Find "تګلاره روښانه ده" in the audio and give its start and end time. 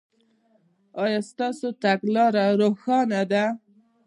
1.83-3.45